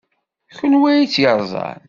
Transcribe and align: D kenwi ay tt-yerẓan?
D 0.49 0.51
kenwi 0.57 0.87
ay 0.91 1.05
tt-yerẓan? 1.07 1.79